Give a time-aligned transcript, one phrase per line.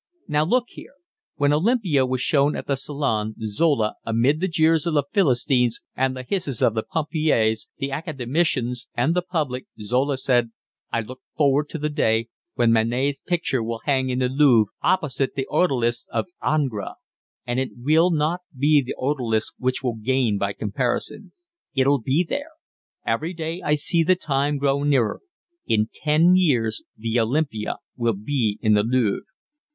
[0.27, 0.93] "Now look here,
[1.35, 6.23] when Olympia was shown at the Salon, Zola—amid the jeers of the Philistines and the
[6.23, 10.49] hisses of the pompiers, the academicians, and the public, Zola said:
[10.91, 15.35] 'I look forward to the day when Manet's picture will hang in the Louvre opposite
[15.35, 16.95] the Odalisque of Ingres,
[17.45, 21.31] and it will not be the Odalisque which will gain by comparison.'
[21.75, 22.53] It'll be there.
[23.05, 25.21] Every day I see the time grow nearer.
[25.67, 29.25] In ten years the Olympia will be in the Louvre."